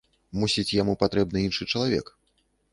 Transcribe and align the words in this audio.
Мусіць, 0.43 0.75
яму 0.81 0.97
патрэбны 1.05 1.45
іншы 1.51 1.71
чалавек. 1.71 2.13